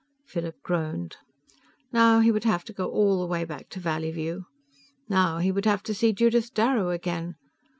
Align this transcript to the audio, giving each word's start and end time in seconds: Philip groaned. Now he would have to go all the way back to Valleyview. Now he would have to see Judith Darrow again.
Philip 0.25 0.59
groaned. 0.63 1.17
Now 1.91 2.21
he 2.21 2.31
would 2.31 2.43
have 2.43 2.63
to 2.63 2.73
go 2.73 2.89
all 2.89 3.19
the 3.19 3.27
way 3.27 3.45
back 3.45 3.69
to 3.69 3.79
Valleyview. 3.79 4.45
Now 5.07 5.37
he 5.37 5.51
would 5.51 5.65
have 5.65 5.83
to 5.83 5.93
see 5.93 6.11
Judith 6.11 6.55
Darrow 6.55 6.89
again. 6.89 7.35